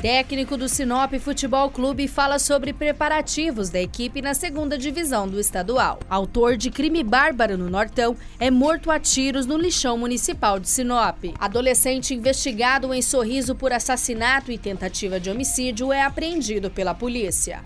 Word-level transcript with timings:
Técnico 0.00 0.56
do 0.56 0.66
Sinop 0.66 1.12
Futebol 1.20 1.68
Clube 1.68 2.08
fala 2.08 2.38
sobre 2.38 2.72
preparativos 2.72 3.68
da 3.68 3.78
equipe 3.78 4.22
na 4.22 4.32
segunda 4.32 4.78
divisão 4.78 5.28
do 5.28 5.38
estadual. 5.38 6.00
Autor 6.08 6.56
de 6.56 6.70
crime 6.70 7.04
bárbaro 7.04 7.58
no 7.58 7.68
Nortão 7.68 8.16
é 8.38 8.50
morto 8.50 8.90
a 8.90 8.98
tiros 8.98 9.44
no 9.44 9.58
lixão 9.58 9.98
municipal 9.98 10.58
de 10.58 10.70
Sinop. 10.70 11.24
Adolescente 11.38 12.14
investigado 12.14 12.94
em 12.94 13.02
sorriso 13.02 13.54
por 13.54 13.74
assassinato 13.74 14.50
e 14.50 14.56
tentativa 14.56 15.20
de 15.20 15.28
homicídio 15.28 15.92
é 15.92 16.02
apreendido 16.02 16.70
pela 16.70 16.94
polícia. 16.94 17.60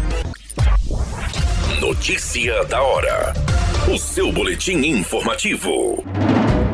Notícia 1.80 2.64
da 2.64 2.83
hora. 2.83 3.33
O 3.92 3.97
seu 3.97 4.33
boletim 4.33 4.78
informativo. 4.78 6.03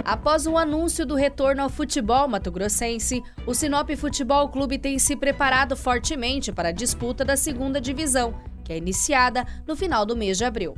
Após 0.05 0.47
o 0.47 0.57
anúncio 0.57 1.05
do 1.05 1.15
retorno 1.15 1.63
ao 1.63 1.69
futebol 1.69 2.27
mato-grossense, 2.27 3.23
o 3.47 3.55
Sinop 3.55 3.91
Futebol 3.97 4.49
Clube 4.49 4.79
tem 4.79 4.99
se 4.99 5.15
preparado 5.15 5.77
fortemente 5.77 6.53
para 6.53 6.71
a 6.71 6.73
disputa 6.73 7.25
da 7.25 7.37
segunda 7.37 7.81
divisão, 7.81 8.35
que 8.65 8.73
é 8.73 8.79
iniciada 8.79 9.47
no 9.67 9.77
final 9.77 10.07
do 10.07 10.17
mês 10.17 10.39
de 10.39 10.45
abril. 10.45 10.75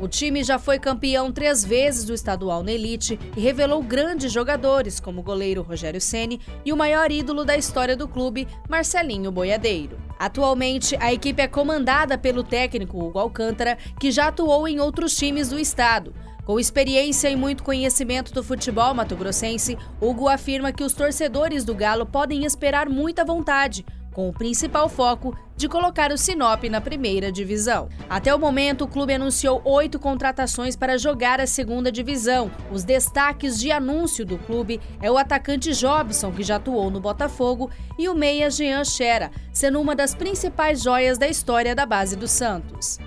O 0.00 0.06
time 0.06 0.44
já 0.44 0.60
foi 0.60 0.78
campeão 0.78 1.32
três 1.32 1.64
vezes 1.64 2.04
do 2.04 2.14
estadual 2.14 2.62
na 2.62 2.70
elite 2.70 3.18
e 3.36 3.40
revelou 3.40 3.82
grandes 3.82 4.30
jogadores, 4.30 5.00
como 5.00 5.20
o 5.20 5.24
goleiro 5.24 5.62
Rogério 5.62 6.00
Ceni 6.00 6.40
e 6.64 6.72
o 6.72 6.76
maior 6.76 7.10
ídolo 7.10 7.44
da 7.44 7.56
história 7.56 7.96
do 7.96 8.06
clube, 8.06 8.46
Marcelinho 8.68 9.32
Boiadeiro. 9.32 9.98
Atualmente, 10.16 10.96
a 11.00 11.12
equipe 11.12 11.42
é 11.42 11.48
comandada 11.48 12.16
pelo 12.16 12.44
técnico 12.44 13.04
Hugo 13.04 13.18
Alcântara, 13.18 13.76
que 13.98 14.12
já 14.12 14.28
atuou 14.28 14.68
em 14.68 14.78
outros 14.78 15.16
times 15.16 15.48
do 15.48 15.58
estado. 15.58 16.14
Com 16.48 16.58
experiência 16.58 17.28
e 17.28 17.36
muito 17.36 17.62
conhecimento 17.62 18.32
do 18.32 18.42
futebol 18.42 18.94
mato-grossense, 18.94 19.76
Hugo 20.00 20.30
afirma 20.30 20.72
que 20.72 20.82
os 20.82 20.94
torcedores 20.94 21.62
do 21.62 21.74
Galo 21.74 22.06
podem 22.06 22.46
esperar 22.46 22.88
muita 22.88 23.22
vontade, 23.22 23.84
com 24.14 24.30
o 24.30 24.32
principal 24.32 24.88
foco 24.88 25.36
de 25.54 25.68
colocar 25.68 26.10
o 26.10 26.16
Sinop 26.16 26.64
na 26.64 26.80
primeira 26.80 27.30
divisão. 27.30 27.90
Até 28.08 28.34
o 28.34 28.38
momento, 28.38 28.84
o 28.84 28.88
clube 28.88 29.12
anunciou 29.12 29.60
oito 29.62 29.98
contratações 29.98 30.74
para 30.74 30.96
jogar 30.96 31.38
a 31.38 31.46
segunda 31.46 31.92
divisão. 31.92 32.50
Os 32.72 32.82
destaques 32.82 33.60
de 33.60 33.70
anúncio 33.70 34.24
do 34.24 34.38
clube 34.38 34.80
é 35.02 35.10
o 35.10 35.18
atacante 35.18 35.74
Jobson, 35.74 36.32
que 36.32 36.42
já 36.42 36.56
atuou 36.56 36.90
no 36.90 36.98
Botafogo, 36.98 37.70
e 37.98 38.08
o 38.08 38.14
meia 38.14 38.48
Jean 38.50 38.84
Xera, 38.84 39.30
sendo 39.52 39.78
uma 39.78 39.94
das 39.94 40.14
principais 40.14 40.82
joias 40.82 41.18
da 41.18 41.28
história 41.28 41.74
da 41.74 41.84
base 41.84 42.16
do 42.16 42.26
Santos. 42.26 42.98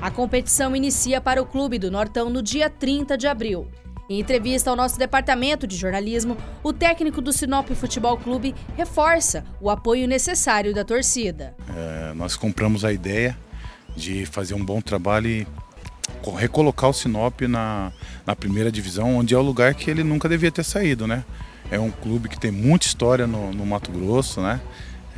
A 0.00 0.10
competição 0.10 0.76
inicia 0.76 1.20
para 1.20 1.40
o 1.40 1.46
Clube 1.46 1.78
do 1.78 1.90
Nortão 1.90 2.28
no 2.28 2.42
dia 2.42 2.68
30 2.68 3.16
de 3.16 3.26
abril. 3.26 3.66
Em 4.08 4.20
entrevista 4.20 4.70
ao 4.70 4.76
nosso 4.76 4.98
departamento 4.98 5.66
de 5.66 5.74
jornalismo, 5.74 6.36
o 6.62 6.72
técnico 6.72 7.20
do 7.20 7.32
Sinop 7.32 7.68
Futebol 7.70 8.16
Clube 8.16 8.54
reforça 8.76 9.44
o 9.60 9.68
apoio 9.68 10.06
necessário 10.06 10.72
da 10.72 10.84
torcida. 10.84 11.56
É, 11.74 12.14
nós 12.14 12.36
compramos 12.36 12.84
a 12.84 12.92
ideia 12.92 13.36
de 13.96 14.26
fazer 14.26 14.54
um 14.54 14.64
bom 14.64 14.80
trabalho 14.80 15.28
e 15.28 15.46
recolocar 16.36 16.90
o 16.90 16.92
Sinop 16.92 17.40
na, 17.42 17.90
na 18.24 18.36
primeira 18.36 18.70
divisão, 18.70 19.16
onde 19.16 19.34
é 19.34 19.38
o 19.38 19.42
lugar 19.42 19.74
que 19.74 19.90
ele 19.90 20.04
nunca 20.04 20.28
devia 20.28 20.52
ter 20.52 20.62
saído, 20.62 21.06
né? 21.06 21.24
É 21.68 21.80
um 21.80 21.90
clube 21.90 22.28
que 22.28 22.38
tem 22.38 22.52
muita 22.52 22.86
história 22.86 23.26
no, 23.26 23.52
no 23.52 23.66
Mato 23.66 23.90
Grosso, 23.90 24.40
né? 24.40 24.60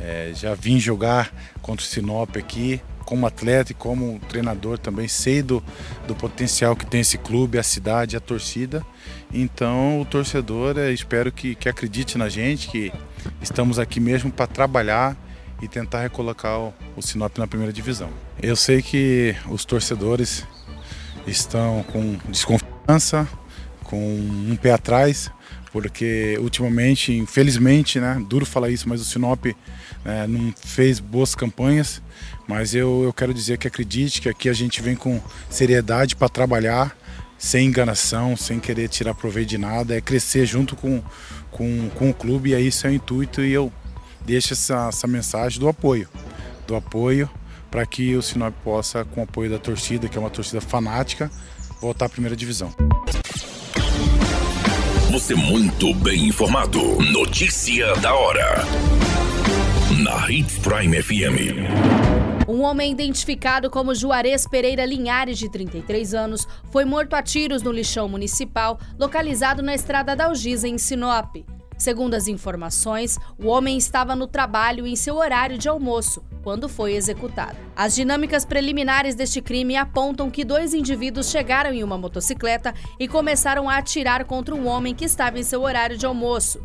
É, 0.01 0.31
já 0.33 0.53
vim 0.53 0.79
jogar 0.79 1.33
contra 1.61 1.85
o 1.85 1.87
Sinop 1.87 2.35
aqui, 2.37 2.81
como 3.05 3.25
atleta 3.25 3.71
e 3.71 3.75
como 3.75 4.19
treinador 4.29 4.77
também 4.77 5.07
sei 5.07 5.41
do, 5.41 5.63
do 6.07 6.15
potencial 6.15 6.75
que 6.75 6.85
tem 6.85 7.01
esse 7.01 7.17
clube, 7.17 7.57
a 7.57 7.63
cidade, 7.63 8.15
a 8.15 8.19
torcida. 8.19 8.85
Então 9.33 9.99
o 9.99 10.05
torcedor, 10.05 10.77
é, 10.77 10.91
espero 10.91 11.31
que, 11.31 11.55
que 11.55 11.67
acredite 11.67 12.17
na 12.17 12.29
gente, 12.29 12.67
que 12.69 12.93
estamos 13.41 13.79
aqui 13.79 13.99
mesmo 13.99 14.31
para 14.31 14.47
trabalhar 14.47 15.17
e 15.61 15.67
tentar 15.67 16.01
recolocar 16.01 16.59
o, 16.59 16.73
o 16.95 17.01
Sinop 17.01 17.37
na 17.37 17.47
primeira 17.47 17.73
divisão. 17.73 18.09
Eu 18.41 18.55
sei 18.55 18.81
que 18.81 19.35
os 19.49 19.65
torcedores 19.65 20.45
estão 21.25 21.83
com 21.91 22.15
desconfiança, 22.29 23.27
com 23.83 23.97
um 23.97 24.55
pé 24.55 24.71
atrás, 24.71 25.31
porque 25.71 26.37
ultimamente, 26.39 27.13
infelizmente, 27.13 27.99
né, 27.99 28.21
duro 28.27 28.45
falar 28.45 28.69
isso, 28.69 28.87
mas 28.87 29.01
o 29.01 29.05
Sinop 29.05 29.45
né, 30.03 30.27
não 30.27 30.53
fez 30.63 30.99
boas 30.99 31.35
campanhas, 31.35 32.01
mas 32.47 32.73
eu, 32.73 33.03
eu 33.03 33.13
quero 33.13 33.33
dizer 33.33 33.57
que 33.57 33.67
acredite 33.67 34.21
que 34.21 34.29
aqui 34.29 34.49
a 34.49 34.53
gente 34.53 34.81
vem 34.81 34.95
com 34.95 35.21
seriedade 35.49 36.15
para 36.15 36.29
trabalhar, 36.29 36.95
sem 37.37 37.67
enganação, 37.67 38.35
sem 38.35 38.59
querer 38.59 38.89
tirar 38.89 39.13
proveito 39.13 39.49
de 39.49 39.57
nada, 39.57 39.95
é 39.95 40.01
crescer 40.01 40.45
junto 40.45 40.75
com, 40.75 41.01
com, 41.51 41.89
com 41.95 42.09
o 42.09 42.13
clube 42.13 42.49
e 42.49 42.53
é 42.53 42.59
isso 42.59 42.85
é 42.85 42.89
o 42.89 42.93
intuito 42.93 43.41
e 43.41 43.51
eu 43.51 43.71
deixo 44.25 44.53
essa, 44.53 44.89
essa 44.89 45.07
mensagem 45.07 45.59
do 45.59 45.67
apoio, 45.67 46.09
do 46.67 46.75
apoio 46.75 47.29
para 47.69 47.85
que 47.85 48.15
o 48.15 48.21
Sinop 48.21 48.53
possa, 48.63 49.05
com 49.05 49.21
o 49.21 49.23
apoio 49.23 49.49
da 49.49 49.59
torcida, 49.59 50.09
que 50.09 50.17
é 50.17 50.19
uma 50.19 50.29
torcida 50.29 50.59
fanática, 50.59 51.31
voltar 51.79 52.05
à 52.05 52.09
primeira 52.09 52.35
divisão. 52.35 52.88
Você 55.11 55.33
muito 55.33 55.91
bem 55.95 56.27
informado. 56.27 56.79
Notícia 57.01 57.95
da 57.95 58.13
hora. 58.13 58.57
Na 60.03 60.29
Hits 60.29 60.59
Prime 60.59 61.01
FM. 61.01 62.47
Um 62.47 62.61
homem 62.61 62.91
identificado 62.91 63.71
como 63.71 63.95
Juarez 63.95 64.47
Pereira 64.47 64.85
Linhares, 64.85 65.39
de 65.39 65.51
33 65.51 66.13
anos, 66.13 66.47
foi 66.71 66.85
morto 66.85 67.15
a 67.15 67.23
tiros 67.23 67.63
no 67.63 67.71
lixão 67.71 68.07
municipal, 68.07 68.79
localizado 68.99 69.63
na 69.63 69.73
estrada 69.73 70.15
da 70.15 70.25
Algiza, 70.25 70.67
em 70.67 70.77
Sinop. 70.77 71.37
Segundo 71.79 72.13
as 72.13 72.27
informações, 72.27 73.17
o 73.41 73.47
homem 73.47 73.77
estava 73.77 74.13
no 74.13 74.27
trabalho 74.27 74.85
em 74.85 74.97
seu 74.97 75.15
horário 75.15 75.57
de 75.57 75.69
almoço 75.69 76.21
quando 76.43 76.67
foi 76.67 76.93
executado. 76.93 77.55
As 77.73 77.95
dinâmicas 77.95 78.43
preliminares 78.43 79.15
deste 79.15 79.41
crime 79.41 79.77
apontam 79.77 80.29
que 80.29 80.43
dois 80.43 80.73
indivíduos 80.73 81.29
chegaram 81.29 81.71
em 81.71 81.81
uma 81.81 81.97
motocicleta 81.97 82.73
e 82.99 83.07
começaram 83.07 83.69
a 83.69 83.77
atirar 83.77 84.25
contra 84.25 84.53
um 84.53 84.67
homem 84.67 84.93
que 84.93 85.05
estava 85.05 85.39
em 85.39 85.43
seu 85.43 85.61
horário 85.61 85.97
de 85.97 86.05
almoço. 86.05 86.61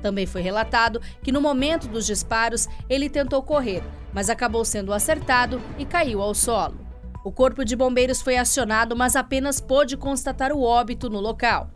Também 0.00 0.24
foi 0.24 0.40
relatado 0.40 1.00
que 1.22 1.32
no 1.32 1.42
momento 1.42 1.86
dos 1.86 2.06
disparos 2.06 2.68
ele 2.88 3.10
tentou 3.10 3.42
correr, 3.42 3.82
mas 4.14 4.30
acabou 4.30 4.64
sendo 4.64 4.94
acertado 4.94 5.60
e 5.78 5.84
caiu 5.84 6.22
ao 6.22 6.34
solo. 6.34 6.78
O 7.22 7.30
corpo 7.30 7.66
de 7.66 7.76
bombeiros 7.76 8.22
foi 8.22 8.38
acionado, 8.38 8.96
mas 8.96 9.14
apenas 9.14 9.60
pôde 9.60 9.94
constatar 9.94 10.52
o 10.52 10.62
óbito 10.62 11.10
no 11.10 11.20
local. 11.20 11.70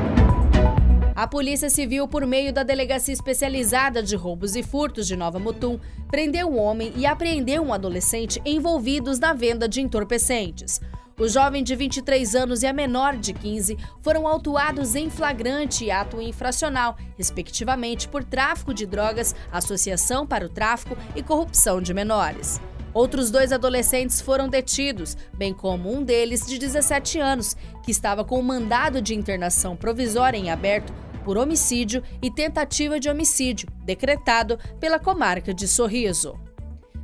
A 1.13 1.27
Polícia 1.27 1.69
Civil, 1.69 2.07
por 2.07 2.25
meio 2.25 2.53
da 2.53 2.63
Delegacia 2.63 3.13
Especializada 3.13 4.01
de 4.01 4.15
Roubos 4.15 4.55
e 4.55 4.63
Furtos 4.63 5.05
de 5.05 5.17
Nova 5.17 5.39
Mutum, 5.39 5.77
prendeu 6.09 6.47
um 6.47 6.57
homem 6.57 6.93
e 6.95 7.05
apreendeu 7.05 7.63
um 7.63 7.73
adolescente 7.73 8.41
envolvidos 8.45 9.19
na 9.19 9.33
venda 9.33 9.67
de 9.67 9.81
entorpecentes. 9.81 10.79
O 11.19 11.27
jovem 11.27 11.63
de 11.63 11.75
23 11.75 12.33
anos 12.33 12.63
e 12.63 12.67
a 12.67 12.73
menor 12.73 13.17
de 13.17 13.33
15 13.33 13.77
foram 14.01 14.25
autuados 14.25 14.95
em 14.95 15.09
flagrante 15.09 15.85
e 15.85 15.91
ato 15.91 16.21
infracional, 16.21 16.97
respectivamente 17.17 18.07
por 18.07 18.23
tráfico 18.23 18.73
de 18.73 18.85
drogas, 18.85 19.35
associação 19.51 20.25
para 20.25 20.45
o 20.45 20.49
tráfico 20.49 20.97
e 21.15 21.21
corrupção 21.21 21.81
de 21.81 21.93
menores. 21.93 22.59
Outros 22.93 23.31
dois 23.31 23.51
adolescentes 23.53 24.19
foram 24.19 24.49
detidos, 24.49 25.15
bem 25.33 25.53
como 25.53 25.93
um 25.93 26.03
deles 26.03 26.45
de 26.45 26.57
17 26.57 27.19
anos, 27.19 27.55
que 27.83 27.91
estava 27.91 28.23
com 28.23 28.39
um 28.39 28.43
mandado 28.43 29.01
de 29.01 29.15
internação 29.15 29.77
provisória 29.77 30.37
em 30.37 30.49
aberto 30.49 30.93
por 31.23 31.37
homicídio 31.37 32.03
e 32.21 32.29
tentativa 32.29 32.99
de 32.99 33.09
homicídio, 33.09 33.69
decretado 33.85 34.59
pela 34.79 34.99
comarca 34.99 35.53
de 35.53 35.67
Sorriso. 35.67 36.37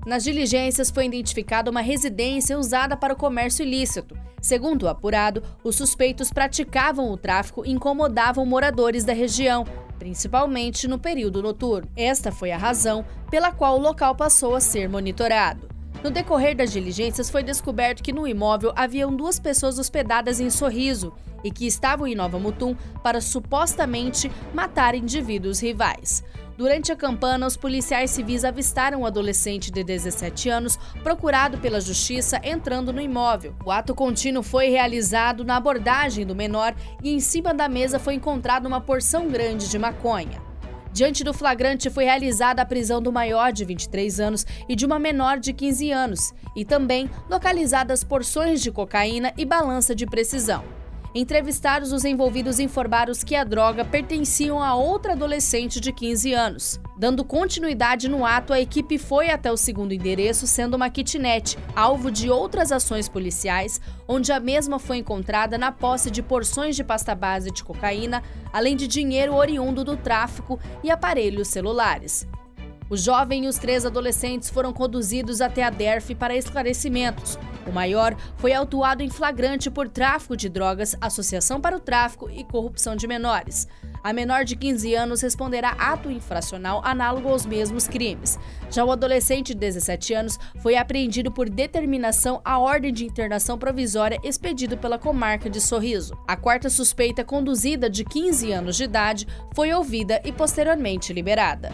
Nas 0.05 0.23
diligências 0.23 0.89
foi 0.89 1.05
identificada 1.05 1.69
uma 1.69 1.81
residência 1.81 2.57
usada 2.57 2.97
para 2.97 3.13
o 3.13 3.17
comércio 3.17 3.63
ilícito. 3.63 4.17
Segundo 4.41 4.83
o 4.83 4.87
apurado, 4.87 5.43
os 5.63 5.75
suspeitos 5.75 6.31
praticavam 6.31 7.11
o 7.11 7.17
tráfico 7.17 7.65
e 7.65 7.71
incomodavam 7.71 8.45
moradores 8.45 9.03
da 9.03 9.13
região, 9.13 9.65
principalmente 9.99 10.87
no 10.87 10.99
período 10.99 11.41
noturno. 11.41 11.89
Esta 11.95 12.31
foi 12.31 12.51
a 12.51 12.57
razão 12.57 13.05
pela 13.29 13.51
qual 13.51 13.77
o 13.77 13.81
local 13.81 14.15
passou 14.15 14.55
a 14.55 14.61
ser 14.61 14.87
monitorado. 14.87 15.76
No 16.03 16.11
decorrer 16.11 16.55
das 16.55 16.71
diligências, 16.71 17.29
foi 17.29 17.43
descoberto 17.43 18.03
que 18.03 18.13
no 18.13 18.27
imóvel 18.27 18.71
haviam 18.75 19.15
duas 19.15 19.39
pessoas 19.39 19.79
hospedadas 19.79 20.39
em 20.39 20.49
Sorriso 20.49 21.13
e 21.43 21.51
que 21.51 21.65
estavam 21.65 22.05
em 22.05 22.15
Nova 22.15 22.39
Mutum 22.39 22.75
para 23.03 23.19
supostamente 23.19 24.31
matar 24.53 24.95
indivíduos 24.95 25.59
rivais. 25.59 26.23
Durante 26.57 26.91
a 26.91 26.95
campana, 26.95 27.45
os 27.45 27.55
policiais 27.55 28.09
civis 28.09 28.43
avistaram 28.43 29.01
um 29.01 29.05
adolescente 29.05 29.71
de 29.71 29.83
17 29.83 30.49
anos 30.49 30.77
procurado 31.03 31.59
pela 31.59 31.79
justiça 31.79 32.41
entrando 32.43 32.91
no 32.91 32.99
imóvel. 32.99 33.55
O 33.63 33.71
ato 33.71 33.93
contínuo 33.93 34.41
foi 34.41 34.69
realizado 34.69 35.43
na 35.43 35.57
abordagem 35.57 36.25
do 36.25 36.35
menor 36.35 36.75
e 37.03 37.11
em 37.13 37.19
cima 37.19 37.53
da 37.53 37.69
mesa 37.69 37.99
foi 37.99 38.15
encontrada 38.15 38.67
uma 38.67 38.81
porção 38.81 39.27
grande 39.27 39.69
de 39.69 39.77
maconha. 39.77 40.46
Diante 40.93 41.23
do 41.23 41.33
flagrante, 41.33 41.89
foi 41.89 42.05
realizada 42.05 42.61
a 42.61 42.65
prisão 42.65 43.01
do 43.01 43.11
maior 43.11 43.51
de 43.51 43.65
23 43.65 44.19
anos 44.19 44.45
e 44.67 44.75
de 44.75 44.85
uma 44.85 44.97
menor 44.97 45.39
de 45.39 45.53
15 45.53 45.91
anos, 45.91 46.33
e 46.55 46.65
também 46.65 47.09
localizadas 47.29 48.03
porções 48.03 48.61
de 48.61 48.71
cocaína 48.71 49.33
e 49.37 49.45
balança 49.45 49.93
de 49.93 50.05
precisão. 50.05 50.63
Entrevistados, 51.19 51.91
os 51.91 52.05
envolvidos 52.05 52.59
informaram 52.59 53.11
que 53.25 53.35
a 53.35 53.43
droga 53.43 53.83
pertenciam 53.83 54.61
a 54.61 54.75
outra 54.75 55.13
adolescente 55.13 55.79
de 55.79 55.91
15 55.91 56.31
anos. 56.31 56.79
Dando 56.95 57.25
continuidade 57.25 58.07
no 58.07 58.23
ato, 58.23 58.53
a 58.53 58.61
equipe 58.61 58.99
foi 58.99 59.31
até 59.31 59.51
o 59.51 59.57
segundo 59.57 59.95
endereço, 59.95 60.45
sendo 60.45 60.75
uma 60.75 60.91
kitnet, 60.91 61.57
alvo 61.75 62.11
de 62.11 62.29
outras 62.29 62.71
ações 62.71 63.09
policiais, 63.09 63.81
onde 64.07 64.31
a 64.31 64.39
mesma 64.39 64.77
foi 64.77 64.97
encontrada 64.97 65.57
na 65.57 65.71
posse 65.71 66.11
de 66.11 66.21
porções 66.21 66.75
de 66.75 66.83
pasta 66.83 67.15
base 67.15 67.49
de 67.49 67.63
cocaína, 67.63 68.21
além 68.53 68.75
de 68.75 68.87
dinheiro 68.87 69.33
oriundo 69.33 69.83
do 69.83 69.97
tráfico 69.97 70.59
e 70.83 70.91
aparelhos 70.91 71.47
celulares. 71.47 72.27
O 72.89 72.95
jovem 72.95 73.45
e 73.45 73.47
os 73.47 73.57
três 73.57 73.85
adolescentes 73.85 74.49
foram 74.49 74.71
conduzidos 74.71 75.41
até 75.41 75.63
a 75.63 75.69
DERF 75.69 76.15
para 76.15 76.35
esclarecimentos. 76.35 77.37
O 77.67 77.71
maior 77.71 78.15
foi 78.37 78.53
autuado 78.53 79.03
em 79.03 79.09
flagrante 79.09 79.69
por 79.69 79.89
tráfico 79.89 80.37
de 80.37 80.47
drogas, 80.47 80.95
associação 81.01 81.59
para 81.59 81.75
o 81.75 81.81
tráfico 81.81 82.29
e 82.29 82.45
corrupção 82.45 82.95
de 82.95 83.05
menores. 83.05 83.67
A 84.01 84.13
menor 84.13 84.45
de 84.45 84.55
15 84.55 84.95
anos 84.95 85.21
responderá 85.21 85.71
ato 85.71 86.09
infracional 86.09 86.81
análogo 86.85 87.27
aos 87.27 87.45
mesmos 87.45 87.89
crimes. 87.89 88.39
Já 88.69 88.85
o 88.85 88.91
adolescente 88.91 89.53
de 89.53 89.59
17 89.59 90.13
anos 90.13 90.39
foi 90.61 90.77
apreendido 90.77 91.29
por 91.29 91.49
determinação 91.49 92.39
à 92.45 92.57
ordem 92.57 92.93
de 92.93 93.05
internação 93.05 93.57
provisória 93.57 94.17
expedido 94.23 94.77
pela 94.77 94.97
comarca 94.97 95.49
de 95.49 95.59
Sorriso. 95.59 96.17
A 96.25 96.37
quarta 96.37 96.69
suspeita, 96.69 97.25
conduzida 97.25 97.89
de 97.89 98.05
15 98.05 98.49
anos 98.53 98.77
de 98.77 98.85
idade, 98.85 99.27
foi 99.53 99.73
ouvida 99.73 100.21
e 100.23 100.31
posteriormente 100.31 101.11
liberada. 101.11 101.73